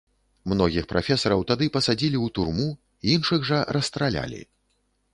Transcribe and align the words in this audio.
Многіх 0.53 0.87
прафесараў 0.93 1.43
тады 1.53 1.69
пасадзілі 1.77 2.17
ў 2.25 2.37
турму, 2.39 2.67
іншых 3.15 3.49
жа 3.51 3.63
расстралялі. 3.79 4.47